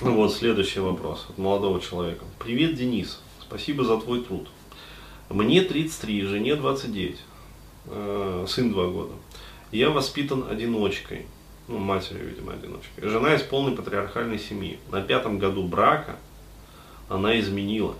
Вот 0.00 0.32
следующий 0.32 0.80
вопрос 0.80 1.26
от 1.28 1.36
молодого 1.36 1.78
человека. 1.78 2.24
Привет, 2.38 2.74
Денис. 2.74 3.20
Спасибо 3.42 3.84
за 3.84 3.98
твой 3.98 4.24
труд. 4.24 4.48
Мне 5.28 5.60
33, 5.60 6.22
жене 6.22 6.56
29, 6.56 7.18
э, 7.84 8.46
сын 8.48 8.72
2 8.72 8.86
года. 8.88 9.12
Я 9.72 9.90
воспитан 9.90 10.46
одиночкой, 10.48 11.26
ну, 11.68 11.76
матерью, 11.76 12.30
видимо, 12.30 12.54
одиночкой. 12.54 13.10
Жена 13.10 13.34
из 13.34 13.42
полной 13.42 13.76
патриархальной 13.76 14.38
семьи. 14.38 14.80
На 14.90 15.02
пятом 15.02 15.38
году 15.38 15.64
брака 15.64 16.16
она 17.10 17.38
изменила. 17.38 17.94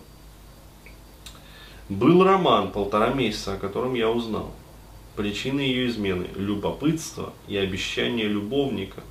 Был 1.90 2.24
роман 2.24 2.72
полтора 2.72 3.12
месяца, 3.12 3.52
о 3.52 3.58
котором 3.58 3.92
я 3.92 4.08
узнал. 4.08 4.50
Причины 5.16 5.60
ее 5.60 5.86
измены– 5.88 6.28
любопытство 6.34 7.34
и 7.46 7.58
обещание 7.58 8.26
любовника, 8.26 9.02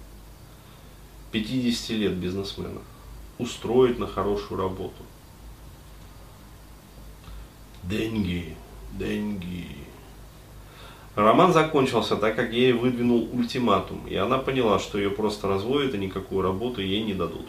50 1.31 1.89
лет 1.97 2.13
бизнесмена, 2.13 2.81
устроить 3.37 3.99
на 3.99 4.07
хорошую 4.07 4.59
работу. 4.59 5.03
Деньги, 7.83 8.55
деньги. 8.93 9.67
Роман 11.15 11.53
закончился, 11.53 12.15
так 12.15 12.35
как 12.35 12.53
ей 12.53 12.71
выдвинул 12.71 13.29
ультиматум, 13.33 14.05
и 14.07 14.15
она 14.15 14.37
поняла, 14.37 14.79
что 14.79 14.97
ее 14.97 15.09
просто 15.09 15.47
разводят 15.47 15.93
и 15.93 15.97
никакую 15.97 16.41
работу 16.41 16.81
ей 16.81 17.03
не 17.03 17.13
дадут. 17.13 17.47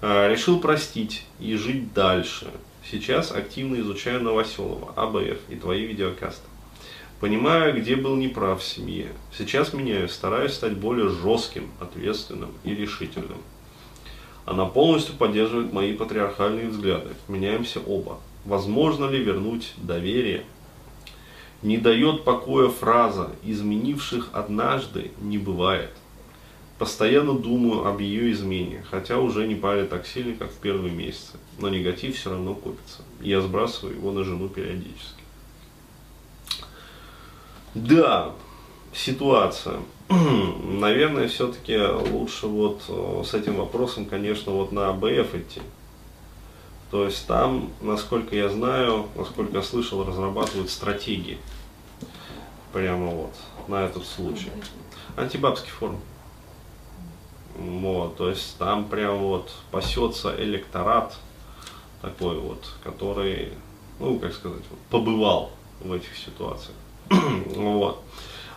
А, 0.00 0.28
решил 0.28 0.60
простить 0.60 1.26
и 1.40 1.56
жить 1.56 1.92
дальше. 1.92 2.50
Сейчас 2.88 3.32
активно 3.32 3.80
изучаю 3.80 4.22
Новоселова, 4.22 4.92
АБФ 4.96 5.38
и 5.48 5.56
твои 5.56 5.86
видеокасты. 5.86 6.46
Понимаю, 7.24 7.74
где 7.74 7.96
был 7.96 8.16
неправ 8.16 8.60
в 8.60 8.62
семье. 8.62 9.08
Сейчас 9.32 9.72
меняюсь, 9.72 10.12
стараюсь 10.12 10.52
стать 10.52 10.76
более 10.76 11.08
жестким, 11.08 11.70
ответственным 11.80 12.50
и 12.64 12.74
решительным. 12.74 13.38
Она 14.44 14.66
полностью 14.66 15.14
поддерживает 15.14 15.72
мои 15.72 15.94
патриархальные 15.94 16.68
взгляды. 16.68 17.14
Меняемся 17.28 17.80
оба. 17.80 18.20
Возможно 18.44 19.06
ли 19.06 19.24
вернуть 19.24 19.72
доверие? 19.78 20.44
Не 21.62 21.78
дает 21.78 22.24
покоя 22.24 22.68
фраза 22.68 23.30
«изменивших 23.42 24.28
однажды 24.34 25.10
не 25.22 25.38
бывает». 25.38 25.92
Постоянно 26.78 27.32
думаю 27.32 27.86
об 27.86 28.00
ее 28.00 28.32
измене, 28.32 28.84
хотя 28.90 29.18
уже 29.18 29.46
не 29.46 29.54
пали 29.54 29.86
так 29.86 30.06
сильно, 30.06 30.34
как 30.34 30.50
в 30.50 30.58
первые 30.58 30.92
месяцы. 30.92 31.38
Но 31.58 31.70
негатив 31.70 32.18
все 32.18 32.32
равно 32.32 32.54
копится. 32.54 33.00
Я 33.22 33.40
сбрасываю 33.40 33.96
его 33.96 34.12
на 34.12 34.24
жену 34.24 34.50
периодически. 34.50 35.23
Да, 37.74 38.32
ситуация. 38.92 39.80
Наверное, 40.08 41.26
все-таки 41.26 41.76
лучше 41.76 42.46
вот 42.46 42.82
э, 42.88 43.22
с 43.24 43.34
этим 43.34 43.56
вопросом, 43.56 44.06
конечно, 44.06 44.52
вот 44.52 44.70
на 44.70 44.90
АБФ 44.90 45.34
идти. 45.34 45.60
То 46.92 47.04
есть 47.04 47.26
там, 47.26 47.70
насколько 47.80 48.36
я 48.36 48.48
знаю, 48.48 49.08
насколько 49.16 49.56
я 49.56 49.62
слышал, 49.62 50.04
разрабатывают 50.04 50.70
стратегии. 50.70 51.38
Прямо 52.72 53.06
вот 53.06 53.34
на 53.66 53.84
этот 53.84 54.06
случай. 54.06 54.50
Антибабский 55.16 55.70
форум. 55.70 56.00
Вот, 57.56 58.16
то 58.16 58.30
есть 58.30 58.56
там 58.58 58.84
прям 58.84 59.18
вот 59.18 59.52
пасется 59.70 60.34
электорат 60.38 61.16
такой 62.02 62.38
вот, 62.38 62.64
который, 62.84 63.52
ну, 63.98 64.18
как 64.18 64.32
сказать, 64.32 64.62
побывал 64.90 65.50
в 65.80 65.92
этих 65.92 66.16
ситуациях. 66.16 66.76
вот. 67.56 68.04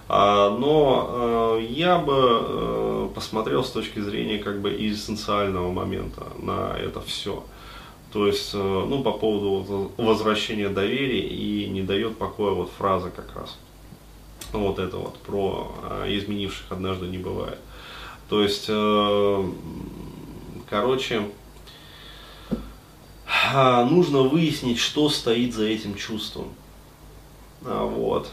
А, 0.09 0.49
но 0.57 1.57
э, 1.59 1.65
я 1.69 1.97
бы 1.97 2.13
э, 2.15 3.09
посмотрел 3.13 3.63
с 3.63 3.71
точки 3.71 3.99
зрения 3.99 4.37
как 4.37 4.61
бы 4.61 4.73
эссенциального 4.73 5.71
момента 5.71 6.27
на 6.39 6.77
это 6.77 7.01
все. 7.01 7.43
То 8.13 8.25
есть, 8.25 8.51
э, 8.53 8.57
ну, 8.57 9.03
по 9.03 9.11
поводу 9.11 9.91
возвращения 9.97 10.69
доверия 10.69 11.27
и 11.27 11.67
не 11.69 11.81
дает 11.81 12.17
покоя 12.17 12.53
вот 12.53 12.71
фраза 12.77 13.09
как 13.09 13.35
раз. 13.35 13.57
Вот 14.53 14.79
это 14.79 14.95
вот 14.95 15.17
про 15.17 15.75
изменивших 16.07 16.71
однажды 16.71 17.07
не 17.07 17.17
бывает. 17.17 17.59
То 18.29 18.41
есть, 18.41 18.67
короче, 20.69 21.21
нужно 23.53 24.21
выяснить, 24.21 24.79
что 24.79 25.09
стоит 25.09 25.53
за 25.53 25.65
этим 25.65 25.95
чувством. 25.95 26.47
А, 27.65 27.85
вот. 27.85 28.29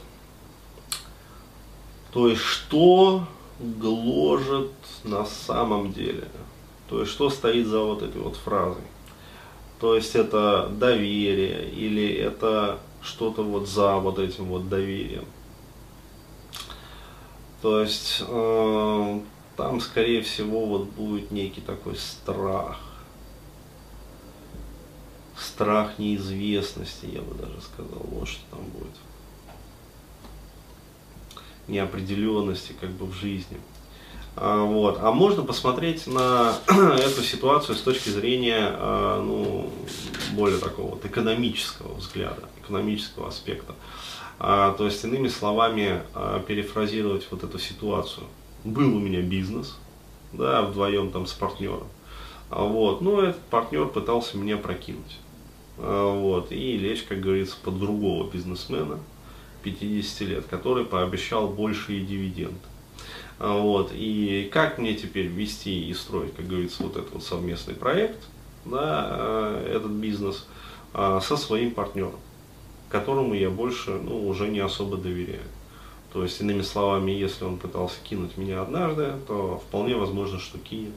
То 2.12 2.28
есть, 2.28 2.42
что 2.42 3.26
гложет 3.58 4.72
на 5.02 5.24
самом 5.24 5.92
деле? 5.92 6.28
То 6.88 7.00
есть, 7.00 7.12
что 7.12 7.30
стоит 7.30 7.66
за 7.66 7.80
вот 7.80 8.02
этой 8.02 8.20
вот 8.20 8.36
фразой? 8.36 8.84
То 9.80 9.96
есть, 9.96 10.14
это 10.14 10.68
доверие 10.68 11.70
или 11.70 12.08
это 12.08 12.78
что-то 13.02 13.42
вот 13.42 13.68
за 13.68 13.96
вот 13.96 14.18
этим 14.18 14.46
вот 14.46 14.68
доверием? 14.68 15.24
То 17.62 17.80
есть, 17.80 18.22
э, 18.26 19.20
там, 19.56 19.80
скорее 19.80 20.22
всего, 20.22 20.66
вот 20.66 20.84
будет 20.84 21.30
некий 21.30 21.62
такой 21.62 21.96
страх. 21.96 22.78
Страх 25.36 25.98
неизвестности, 25.98 27.06
я 27.06 27.22
бы 27.22 27.34
даже 27.34 27.60
сказал. 27.60 28.02
Вот 28.04 28.28
что 28.28 28.40
там 28.50 28.64
будет 28.66 28.94
неопределенности 31.68 32.74
как 32.80 32.90
бы 32.90 33.06
в 33.06 33.14
жизни. 33.14 33.58
А, 34.36 34.64
вот. 34.64 34.98
а 35.00 35.12
можно 35.12 35.42
посмотреть 35.42 36.06
на 36.06 36.54
эту 36.68 37.22
ситуацию 37.22 37.76
с 37.76 37.80
точки 37.80 38.08
зрения 38.08 38.72
а, 38.72 39.22
ну, 39.22 39.70
более 40.32 40.58
такого 40.58 40.92
вот 40.92 41.04
экономического 41.04 41.94
взгляда, 41.94 42.48
экономического 42.62 43.28
аспекта. 43.28 43.74
А, 44.40 44.72
то 44.72 44.86
есть, 44.86 45.04
иными 45.04 45.28
словами, 45.28 46.02
перефразировать 46.48 47.28
вот 47.30 47.44
эту 47.44 47.58
ситуацию. 47.58 48.26
Был 48.64 48.96
у 48.96 48.98
меня 48.98 49.20
бизнес, 49.20 49.78
да, 50.32 50.62
вдвоем 50.62 51.10
там 51.10 51.26
с 51.26 51.32
партнером. 51.32 51.86
Вот, 52.50 53.00
но 53.00 53.20
этот 53.20 53.42
партнер 53.42 53.86
пытался 53.86 54.36
меня 54.36 54.56
прокинуть. 54.56 55.18
Вот, 55.76 56.50
и 56.50 56.76
лечь, 56.76 57.02
как 57.02 57.20
говорится, 57.20 57.56
под 57.62 57.78
другого 57.78 58.28
бизнесмена, 58.30 58.98
50 59.64 60.20
лет, 60.28 60.44
который 60.48 60.84
пообещал 60.84 61.48
большие 61.48 62.00
дивиденды. 62.00 62.58
А, 63.38 63.58
вот. 63.58 63.90
И 63.92 64.48
как 64.52 64.78
мне 64.78 64.94
теперь 64.94 65.26
вести 65.26 65.88
и 65.88 65.94
строить, 65.94 66.34
как 66.34 66.46
говорится, 66.46 66.82
вот 66.82 66.96
этот 66.96 67.12
вот 67.12 67.24
совместный 67.24 67.74
проект, 67.74 68.22
да, 68.64 69.08
э, 69.10 69.74
этот 69.76 69.90
бизнес 69.90 70.46
а, 70.92 71.20
со 71.20 71.36
своим 71.36 71.72
партнером, 71.72 72.20
которому 72.88 73.34
я 73.34 73.50
больше 73.50 73.90
ну, 73.90 74.28
уже 74.28 74.48
не 74.48 74.60
особо 74.60 74.96
доверяю. 74.96 75.42
То 76.12 76.22
есть, 76.22 76.40
иными 76.40 76.62
словами, 76.62 77.10
если 77.10 77.44
он 77.44 77.58
пытался 77.58 77.96
кинуть 78.04 78.36
меня 78.36 78.62
однажды, 78.62 79.14
то 79.26 79.60
вполне 79.66 79.96
возможно, 79.96 80.38
что 80.38 80.58
кинет, 80.58 80.94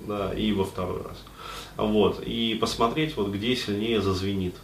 да, 0.00 0.32
и 0.32 0.52
во 0.52 0.64
второй 0.64 1.02
раз. 1.02 1.22
Вот, 1.76 2.22
и 2.24 2.56
посмотреть, 2.58 3.14
вот 3.16 3.28
где 3.28 3.54
сильнее 3.54 4.00
зазвенит. 4.00 4.54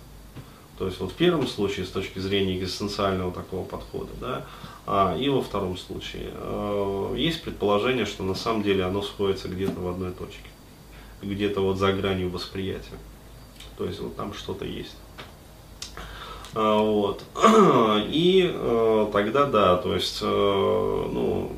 То 0.80 0.86
есть 0.86 0.98
вот 0.98 1.12
в 1.12 1.14
первом 1.14 1.46
случае 1.46 1.84
с 1.84 1.90
точки 1.90 2.20
зрения 2.20 2.56
экзистенциального 2.56 3.30
такого 3.32 3.66
подхода, 3.66 4.12
да, 4.18 4.46
а, 4.86 5.14
и 5.14 5.28
во 5.28 5.42
втором 5.42 5.76
случае 5.76 6.30
э, 6.32 7.14
есть 7.18 7.42
предположение, 7.42 8.06
что 8.06 8.22
на 8.22 8.34
самом 8.34 8.62
деле 8.62 8.84
оно 8.84 9.02
сходится 9.02 9.48
где-то 9.48 9.78
в 9.78 9.86
одной 9.90 10.12
точке, 10.12 10.48
где-то 11.20 11.60
вот 11.60 11.76
за 11.76 11.92
гранью 11.92 12.30
восприятия. 12.30 12.96
То 13.76 13.84
есть 13.84 14.00
вот 14.00 14.16
там 14.16 14.32
что-то 14.32 14.64
есть. 14.64 14.96
А, 16.54 16.78
вот. 16.78 17.24
И 18.08 18.50
э, 18.50 19.10
тогда 19.12 19.44
да, 19.44 19.76
то 19.76 19.94
есть, 19.94 20.20
э, 20.22 20.24
ну, 20.24 21.52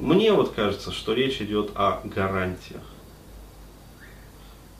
мне 0.00 0.32
вот 0.32 0.50
кажется, 0.50 0.90
что 0.90 1.12
речь 1.12 1.40
идет 1.40 1.70
о 1.76 2.00
гарантиях. 2.02 2.82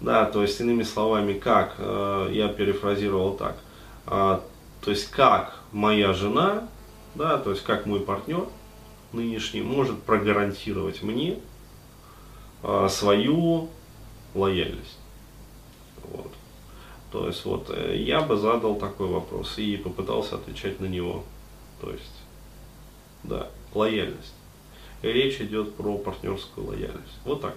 Да, 0.00 0.25
то 0.25 0.43
есть, 0.43 0.61
иными 0.61 0.82
словами, 0.82 1.35
как, 1.35 1.76
э, 1.79 2.31
я 2.32 2.49
перефразировал 2.49 3.35
так, 3.35 3.56
а, 4.10 4.43
то 4.81 4.90
есть 4.90 5.10
как 5.10 5.60
моя 5.72 6.14
жена, 6.14 6.66
да, 7.14 7.37
то 7.37 7.50
есть 7.50 7.62
как 7.62 7.84
мой 7.84 8.00
партнер 8.00 8.49
нынешний 9.12 9.60
может 9.60 10.02
прогарантировать 10.02 11.02
мне 11.02 11.38
а, 12.62 12.88
свою 12.88 13.69
лояльность. 14.34 14.99
Вот. 16.05 16.32
То 17.10 17.26
есть 17.26 17.44
вот 17.44 17.70
э, 17.70 17.96
я 17.96 18.20
бы 18.20 18.37
задал 18.37 18.76
такой 18.76 19.08
вопрос 19.08 19.58
и 19.58 19.76
попытался 19.76 20.37
отвечать 20.37 20.81
на 20.81 20.87
него. 20.87 21.25
То 21.81 21.90
есть, 21.90 22.22
да, 23.25 23.49
лояльность. 23.75 24.34
И 25.02 25.08
речь 25.08 25.40
идет 25.40 25.75
про 25.75 25.96
партнерскую 25.99 26.66
лояльность. 26.66 27.19
Вот 27.25 27.43
так. 27.43 27.56